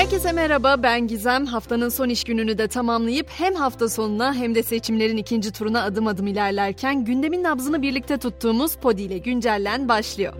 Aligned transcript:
Herkese 0.00 0.32
merhaba 0.32 0.82
ben 0.82 1.06
Gizem. 1.06 1.46
Haftanın 1.46 1.88
son 1.88 2.08
iş 2.08 2.24
gününü 2.24 2.58
de 2.58 2.68
tamamlayıp 2.68 3.26
hem 3.30 3.54
hafta 3.54 3.88
sonuna 3.88 4.34
hem 4.34 4.54
de 4.54 4.62
seçimlerin 4.62 5.16
ikinci 5.16 5.52
turuna 5.52 5.82
adım 5.82 6.06
adım 6.06 6.26
ilerlerken 6.26 7.04
gündemin 7.04 7.42
nabzını 7.42 7.82
birlikte 7.82 8.18
tuttuğumuz 8.18 8.76
Podi 8.76 9.02
ile 9.02 9.18
güncellen 9.18 9.88
başlıyor. 9.88 10.32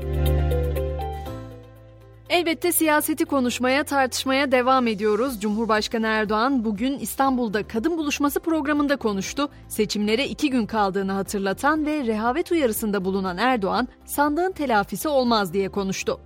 Elbette 2.29 2.73
siyaseti 2.73 3.25
konuşmaya, 3.25 3.84
tartışmaya 3.84 4.52
devam 4.52 4.86
ediyoruz. 4.86 5.41
Cumhurbaşkanı 5.41 6.06
Erdoğan 6.06 6.64
bugün 6.64 6.98
İstanbul'da 6.98 7.68
kadın 7.68 7.98
buluşması 7.98 8.40
programında 8.40 8.96
konuştu. 8.96 9.48
Seçimlere 9.68 10.29
iki 10.29 10.50
gün 10.50 10.66
kaldığını 10.66 11.12
hatırlatan 11.12 11.86
ve 11.86 12.04
rehavet 12.04 12.52
uyarısında 12.52 13.04
bulunan 13.04 13.38
Erdoğan, 13.38 13.88
sandığın 14.04 14.52
telafisi 14.52 15.08
olmaz 15.08 15.52
diye 15.52 15.68
konuştu. 15.68 16.20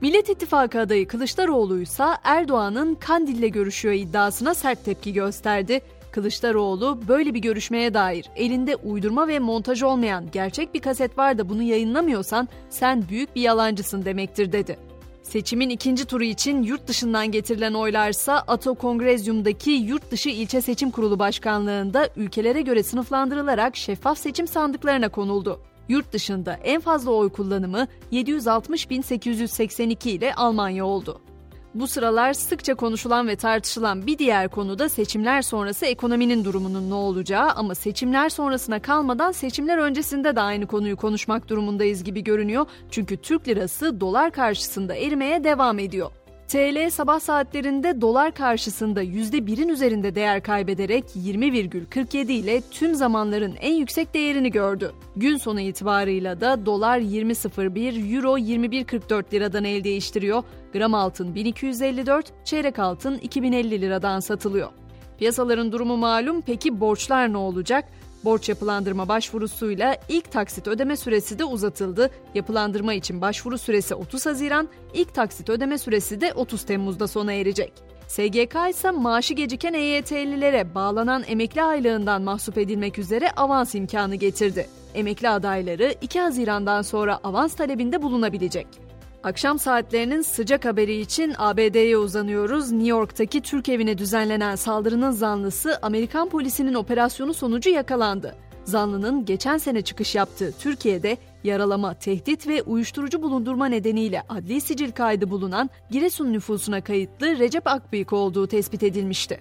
Millet 0.00 0.28
İttifakı 0.28 0.80
adayı 0.80 1.08
Kılıçdaroğlu 1.08 1.80
ise 1.80 2.04
Erdoğan'ın 2.24 2.94
Kandil'le 2.94 3.52
görüşüyor 3.52 3.94
iddiasına 3.94 4.54
sert 4.54 4.84
tepki 4.84 5.12
gösterdi. 5.12 5.80
Kılıçdaroğlu 6.10 7.00
böyle 7.08 7.34
bir 7.34 7.38
görüşmeye 7.38 7.94
dair 7.94 8.30
elinde 8.36 8.76
uydurma 8.76 9.28
ve 9.28 9.38
montaj 9.38 9.82
olmayan 9.82 10.30
gerçek 10.30 10.74
bir 10.74 10.80
kaset 10.80 11.18
var 11.18 11.38
da 11.38 11.48
bunu 11.48 11.62
yayınlamıyorsan 11.62 12.48
sen 12.70 13.08
büyük 13.08 13.36
bir 13.36 13.40
yalancısın 13.40 14.04
demektir 14.04 14.52
dedi. 14.52 14.78
Seçimin 15.22 15.70
ikinci 15.70 16.04
turu 16.04 16.24
için 16.24 16.62
yurt 16.62 16.88
dışından 16.88 17.32
getirilen 17.32 17.74
oylarsa 17.74 18.44
Ato 18.46 18.74
Kongrezyum'daki 18.74 19.70
Yurt 19.70 20.10
Dışı 20.10 20.28
İlçe 20.28 20.60
Seçim 20.60 20.90
Kurulu 20.90 21.18
Başkanlığı'nda 21.18 22.08
ülkelere 22.16 22.62
göre 22.62 22.82
sınıflandırılarak 22.82 23.76
şeffaf 23.76 24.18
seçim 24.18 24.46
sandıklarına 24.46 25.08
konuldu. 25.08 25.60
Yurt 25.88 26.12
dışında 26.12 26.54
en 26.54 26.80
fazla 26.80 27.10
oy 27.10 27.28
kullanımı 27.28 27.86
760.882 28.12 30.08
ile 30.08 30.34
Almanya 30.34 30.84
oldu. 30.84 31.20
Bu 31.74 31.86
sıralar 31.86 32.32
sıkça 32.32 32.74
konuşulan 32.74 33.28
ve 33.28 33.36
tartışılan 33.36 34.06
bir 34.06 34.18
diğer 34.18 34.48
konu 34.48 34.78
da 34.78 34.88
seçimler 34.88 35.42
sonrası 35.42 35.86
ekonominin 35.86 36.44
durumunun 36.44 36.90
ne 36.90 36.94
olacağı 36.94 37.50
ama 37.50 37.74
seçimler 37.74 38.28
sonrasına 38.28 38.82
kalmadan 38.82 39.32
seçimler 39.32 39.78
öncesinde 39.78 40.36
de 40.36 40.40
aynı 40.40 40.66
konuyu 40.66 40.96
konuşmak 40.96 41.48
durumundayız 41.48 42.04
gibi 42.04 42.24
görünüyor. 42.24 42.66
Çünkü 42.90 43.16
Türk 43.16 43.48
lirası 43.48 44.00
dolar 44.00 44.30
karşısında 44.30 44.94
erimeye 44.94 45.44
devam 45.44 45.78
ediyor. 45.78 46.10
TL 46.48 46.90
sabah 46.90 47.20
saatlerinde 47.20 48.00
dolar 48.00 48.34
karşısında 48.34 49.02
%1'in 49.02 49.68
üzerinde 49.68 50.14
değer 50.14 50.42
kaybederek 50.42 51.04
20,47 51.16 52.32
ile 52.32 52.60
tüm 52.70 52.94
zamanların 52.94 53.54
en 53.60 53.74
yüksek 53.74 54.14
değerini 54.14 54.50
gördü. 54.50 54.92
Gün 55.16 55.36
sonu 55.36 55.60
itibarıyla 55.60 56.40
da 56.40 56.66
dolar 56.66 56.98
20.01, 56.98 58.16
euro 58.16 58.38
21.44 58.38 59.32
liradan 59.32 59.64
el 59.64 59.84
değiştiriyor. 59.84 60.42
Gram 60.72 60.94
altın 60.94 61.34
1254, 61.34 62.32
çeyrek 62.44 62.78
altın 62.78 63.18
2050 63.18 63.80
liradan 63.80 64.20
satılıyor. 64.20 64.68
Piyasaların 65.18 65.72
durumu 65.72 65.96
malum 65.96 66.40
peki 66.40 66.80
borçlar 66.80 67.32
ne 67.32 67.36
olacak? 67.36 67.84
Borç 68.26 68.48
yapılandırma 68.48 69.08
başvurusuyla 69.08 69.96
ilk 70.08 70.32
taksit 70.32 70.68
ödeme 70.68 70.96
süresi 70.96 71.38
de 71.38 71.44
uzatıldı. 71.44 72.10
Yapılandırma 72.34 72.94
için 72.94 73.20
başvuru 73.20 73.58
süresi 73.58 73.94
30 73.94 74.26
Haziran, 74.26 74.68
ilk 74.94 75.14
taksit 75.14 75.50
ödeme 75.50 75.78
süresi 75.78 76.20
de 76.20 76.32
30 76.32 76.62
Temmuz'da 76.62 77.06
sona 77.06 77.32
erecek. 77.32 77.72
SGK 78.08 78.56
ise 78.70 78.90
maaşı 78.90 79.34
geciken 79.34 79.74
EYT'lilere 79.74 80.74
bağlanan 80.74 81.24
emekli 81.26 81.62
aylığından 81.62 82.22
mahsup 82.22 82.58
edilmek 82.58 82.98
üzere 82.98 83.30
avans 83.30 83.74
imkanı 83.74 84.14
getirdi. 84.14 84.68
Emekli 84.94 85.28
adayları 85.28 85.94
2 86.00 86.20
Haziran'dan 86.20 86.82
sonra 86.82 87.20
avans 87.24 87.54
talebinde 87.54 88.02
bulunabilecek. 88.02 88.85
Akşam 89.26 89.58
saatlerinin 89.58 90.22
sıcak 90.22 90.64
haberi 90.64 91.00
için 91.00 91.34
ABD'ye 91.38 91.96
uzanıyoruz. 91.96 92.72
New 92.72 92.88
York'taki 92.88 93.40
Türk 93.40 93.68
evine 93.68 93.98
düzenlenen 93.98 94.56
saldırının 94.56 95.10
zanlısı 95.10 95.78
Amerikan 95.82 96.28
polisinin 96.28 96.74
operasyonu 96.74 97.34
sonucu 97.34 97.70
yakalandı. 97.70 98.36
Zanlının 98.64 99.24
geçen 99.24 99.58
sene 99.58 99.82
çıkış 99.82 100.14
yaptığı 100.14 100.52
Türkiye'de 100.58 101.16
yaralama, 101.44 101.94
tehdit 101.94 102.48
ve 102.48 102.62
uyuşturucu 102.62 103.22
bulundurma 103.22 103.66
nedeniyle 103.66 104.22
adli 104.28 104.60
sicil 104.60 104.92
kaydı 104.92 105.30
bulunan 105.30 105.70
Giresun 105.90 106.32
nüfusuna 106.32 106.80
kayıtlı 106.80 107.38
Recep 107.38 107.66
Akbıyık 107.66 108.12
olduğu 108.12 108.46
tespit 108.46 108.82
edilmişti. 108.82 109.40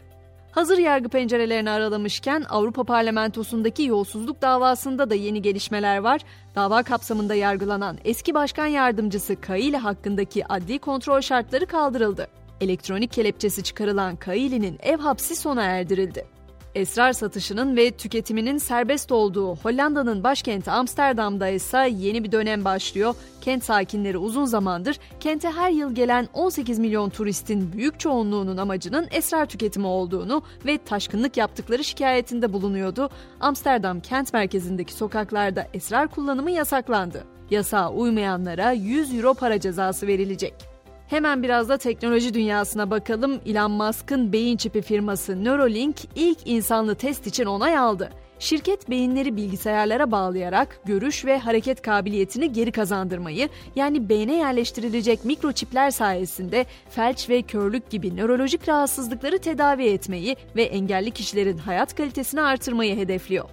Hazır 0.55 0.77
yargı 0.77 1.09
pencerelerini 1.09 1.69
aralamışken 1.69 2.45
Avrupa 2.49 2.83
Parlamentosu'ndaki 2.83 3.83
yolsuzluk 3.83 4.41
davasında 4.41 5.09
da 5.09 5.15
yeni 5.15 5.41
gelişmeler 5.41 5.97
var. 5.97 6.21
Dava 6.55 6.83
kapsamında 6.83 7.35
yargılanan 7.35 7.97
eski 8.05 8.33
başkan 8.33 8.65
yardımcısı 8.65 9.41
Kaili 9.41 9.77
hakkındaki 9.77 10.47
adli 10.47 10.79
kontrol 10.79 11.21
şartları 11.21 11.65
kaldırıldı. 11.65 12.27
Elektronik 12.61 13.11
kelepçesi 13.11 13.63
çıkarılan 13.63 14.15
Kaili'nin 14.15 14.79
ev 14.83 14.97
hapsi 14.97 15.35
sona 15.35 15.63
erdirildi. 15.63 16.34
Esrar 16.75 17.13
satışının 17.13 17.75
ve 17.75 17.91
tüketiminin 17.91 18.57
serbest 18.57 19.11
olduğu 19.11 19.55
Hollanda'nın 19.55 20.23
başkenti 20.23 20.71
Amsterdam'da 20.71 21.47
ise 21.47 21.89
yeni 21.97 22.23
bir 22.23 22.31
dönem 22.31 22.65
başlıyor. 22.65 23.15
Kent 23.41 23.63
sakinleri 23.63 24.17
uzun 24.17 24.45
zamandır 24.45 24.99
kente 25.19 25.51
her 25.51 25.71
yıl 25.71 25.95
gelen 25.95 26.27
18 26.33 26.79
milyon 26.79 27.09
turistin 27.09 27.73
büyük 27.73 27.99
çoğunluğunun 27.99 28.57
amacının 28.57 29.07
esrar 29.11 29.45
tüketimi 29.45 29.87
olduğunu 29.87 30.43
ve 30.65 30.77
taşkınlık 30.77 31.37
yaptıkları 31.37 31.83
şikayetinde 31.83 32.53
bulunuyordu. 32.53 33.09
Amsterdam 33.39 33.99
kent 33.99 34.33
merkezindeki 34.33 34.93
sokaklarda 34.93 35.67
esrar 35.73 36.07
kullanımı 36.07 36.51
yasaklandı. 36.51 37.23
Yasağa 37.49 37.91
uymayanlara 37.91 38.71
100 38.71 39.13
euro 39.15 39.33
para 39.33 39.59
cezası 39.59 40.07
verilecek. 40.07 40.74
Hemen 41.07 41.43
biraz 41.43 41.69
da 41.69 41.77
teknoloji 41.77 42.33
dünyasına 42.33 42.91
bakalım. 42.91 43.39
Elon 43.45 43.71
Musk'ın 43.71 44.33
beyin 44.33 44.57
çipi 44.57 44.81
firması 44.81 45.43
Neuralink 45.43 45.95
ilk 46.15 46.37
insanlı 46.45 46.95
test 46.95 47.27
için 47.27 47.45
onay 47.45 47.77
aldı. 47.77 48.09
Şirket 48.39 48.89
beyinleri 48.89 49.35
bilgisayarlara 49.35 50.11
bağlayarak 50.11 50.79
görüş 50.85 51.25
ve 51.25 51.39
hareket 51.39 51.81
kabiliyetini 51.81 52.53
geri 52.53 52.71
kazandırmayı 52.71 53.49
yani 53.75 54.09
beyne 54.09 54.35
yerleştirilecek 54.35 55.25
mikroçipler 55.25 55.91
sayesinde 55.91 56.65
felç 56.89 57.29
ve 57.29 57.41
körlük 57.41 57.89
gibi 57.89 58.15
nörolojik 58.15 58.69
rahatsızlıkları 58.69 59.39
tedavi 59.39 59.85
etmeyi 59.85 60.35
ve 60.55 60.63
engelli 60.63 61.11
kişilerin 61.11 61.57
hayat 61.57 61.95
kalitesini 61.95 62.41
artırmayı 62.41 62.97
hedefliyor. 62.97 63.45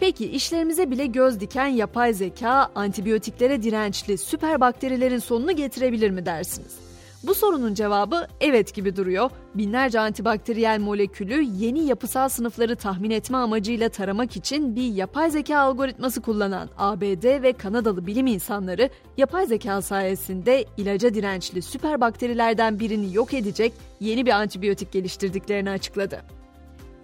Peki 0.00 0.30
işlerimize 0.30 0.90
bile 0.90 1.06
göz 1.06 1.40
diken 1.40 1.66
yapay 1.66 2.14
zeka 2.14 2.70
antibiyotiklere 2.74 3.62
dirençli 3.62 4.18
süper 4.18 4.60
bakterilerin 4.60 5.18
sonunu 5.18 5.56
getirebilir 5.56 6.10
mi 6.10 6.26
dersiniz? 6.26 6.85
Bu 7.22 7.34
sorunun 7.34 7.74
cevabı 7.74 8.26
evet 8.40 8.74
gibi 8.74 8.96
duruyor. 8.96 9.30
Binlerce 9.54 10.00
antibakteriyel 10.00 10.80
molekülü 10.80 11.42
yeni 11.42 11.84
yapısal 11.84 12.28
sınıfları 12.28 12.76
tahmin 12.76 13.10
etme 13.10 13.36
amacıyla 13.38 13.88
taramak 13.88 14.36
için 14.36 14.76
bir 14.76 14.94
yapay 14.94 15.30
zeka 15.30 15.58
algoritması 15.58 16.22
kullanan 16.22 16.68
ABD 16.78 17.42
ve 17.42 17.52
Kanadalı 17.52 18.06
bilim 18.06 18.26
insanları 18.26 18.90
yapay 19.16 19.46
zeka 19.46 19.82
sayesinde 19.82 20.64
ilaca 20.76 21.14
dirençli 21.14 21.62
süper 21.62 22.00
bakterilerden 22.00 22.80
birini 22.80 23.14
yok 23.14 23.34
edecek 23.34 23.72
yeni 24.00 24.26
bir 24.26 24.30
antibiyotik 24.30 24.92
geliştirdiklerini 24.92 25.70
açıkladı. 25.70 26.22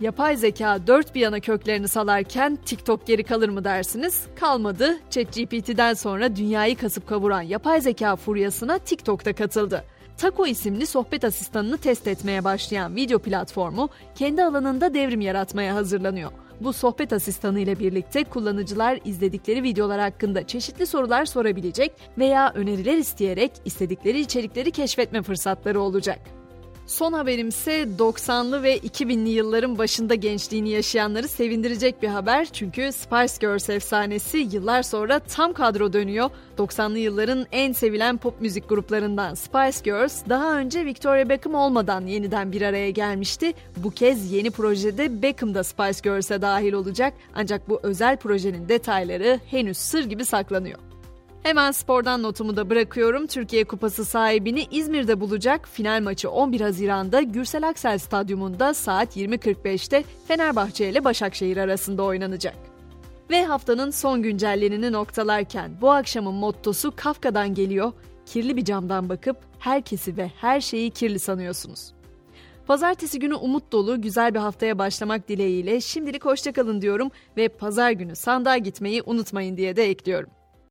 Yapay 0.00 0.36
zeka 0.36 0.86
dört 0.86 1.14
bir 1.14 1.20
yana 1.20 1.40
köklerini 1.40 1.88
salarken 1.88 2.58
TikTok 2.66 3.06
geri 3.06 3.24
kalır 3.24 3.48
mı 3.48 3.64
dersiniz? 3.64 4.22
Kalmadı. 4.40 4.98
ChatGPT'den 5.10 5.94
sonra 5.94 6.36
dünyayı 6.36 6.76
kasıp 6.76 7.08
kavuran 7.08 7.42
yapay 7.42 7.80
zeka 7.80 8.16
furyasına 8.16 8.78
TikTok'ta 8.78 9.32
katıldı. 9.32 9.84
Taco 10.22 10.47
isimli 10.47 10.87
sohbet 10.87 11.25
asistanını 11.25 11.78
test 11.78 12.06
etmeye 12.06 12.44
başlayan 12.44 12.97
video 12.97 13.19
platformu 13.19 13.88
kendi 14.15 14.44
alanında 14.44 14.94
devrim 14.94 15.21
yaratmaya 15.21 15.75
hazırlanıyor. 15.75 16.33
Bu 16.60 16.72
sohbet 16.72 17.12
asistanı 17.12 17.60
ile 17.60 17.78
birlikte 17.78 18.25
kullanıcılar 18.25 18.99
izledikleri 19.05 19.62
videolar 19.62 20.00
hakkında 20.00 20.47
çeşitli 20.47 20.87
sorular 20.87 21.25
sorabilecek 21.25 21.93
veya 22.19 22.53
öneriler 22.55 22.97
isteyerek 22.97 23.53
istedikleri 23.65 24.21
içerikleri 24.21 24.71
keşfetme 24.71 25.22
fırsatları 25.22 25.81
olacak. 25.81 26.41
Son 26.92 27.12
haberimse 27.12 27.83
90'lı 27.98 28.62
ve 28.62 28.78
2000'li 28.78 29.28
yılların 29.28 29.78
başında 29.78 30.15
gençliğini 30.15 30.68
yaşayanları 30.68 31.28
sevindirecek 31.28 32.03
bir 32.03 32.09
haber. 32.09 32.44
Çünkü 32.53 32.92
Spice 32.92 33.34
Girls 33.41 33.71
efsanesi 33.71 34.39
yıllar 34.39 34.83
sonra 34.83 35.18
tam 35.18 35.53
kadro 35.53 35.92
dönüyor. 35.92 36.30
90'lı 36.59 36.98
yılların 36.98 37.47
en 37.53 37.72
sevilen 37.72 38.16
pop 38.16 38.41
müzik 38.41 38.68
gruplarından 38.68 39.34
Spice 39.34 39.78
Girls 39.84 40.22
daha 40.28 40.59
önce 40.59 40.84
Victoria 40.84 41.28
Beckham 41.28 41.54
olmadan 41.54 42.06
yeniden 42.06 42.53
bir 42.53 42.62
araya 42.62 42.91
gelmişti. 42.91 43.53
Bu 43.77 43.91
kez 43.91 44.33
yeni 44.33 44.50
projede 44.50 45.22
Beckham 45.22 45.54
da 45.54 45.65
Spice 45.65 46.00
Girls'e 46.03 46.42
dahil 46.42 46.72
olacak. 46.72 47.15
Ancak 47.34 47.68
bu 47.68 47.80
özel 47.83 48.16
projenin 48.16 48.68
detayları 48.68 49.41
henüz 49.47 49.78
sır 49.78 50.04
gibi 50.04 50.24
saklanıyor. 50.24 50.91
Hemen 51.42 51.71
spordan 51.71 52.22
notumu 52.22 52.56
da 52.56 52.71
bırakıyorum. 52.71 53.27
Türkiye 53.27 53.65
Kupası 53.65 54.04
sahibini 54.04 54.66
İzmir'de 54.71 55.21
bulacak. 55.21 55.68
Final 55.68 56.03
maçı 56.03 56.30
11 56.30 56.60
Haziran'da 56.60 57.22
Gürsel 57.22 57.68
Aksel 57.68 57.98
Stadyumunda 57.98 58.74
saat 58.74 59.16
20.45'te 59.16 60.04
Fenerbahçe 60.28 60.91
ile 60.91 61.04
Başakşehir 61.04 61.56
arasında 61.56 62.03
oynanacak. 62.03 62.54
Ve 63.30 63.44
haftanın 63.44 63.91
son 63.91 64.22
güncellenini 64.22 64.92
noktalarken 64.92 65.71
bu 65.80 65.91
akşamın 65.91 66.34
mottosu 66.34 66.92
Kafka'dan 66.97 67.54
geliyor. 67.54 67.92
Kirli 68.27 68.56
bir 68.56 68.65
camdan 68.65 69.09
bakıp 69.09 69.36
herkesi 69.59 70.16
ve 70.16 70.30
her 70.41 70.60
şeyi 70.60 70.91
kirli 70.91 71.18
sanıyorsunuz. 71.18 71.92
Pazartesi 72.66 73.18
günü 73.18 73.34
umut 73.34 73.72
dolu 73.72 74.03
güzel 74.03 74.34
bir 74.34 74.39
haftaya 74.39 74.78
başlamak 74.78 75.28
dileğiyle 75.28 75.80
şimdilik 75.80 76.24
hoşçakalın 76.24 76.83
diyorum 76.83 77.10
ve 77.36 77.48
pazar 77.48 77.91
günü 77.91 78.16
sandığa 78.16 78.59
gitmeyi 78.59 79.03
unutmayın 79.06 79.56
diye 79.56 79.77
de 79.77 79.91
ekliyorum. 79.91 80.30